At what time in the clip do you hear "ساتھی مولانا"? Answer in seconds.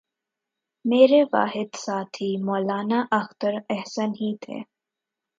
1.75-2.99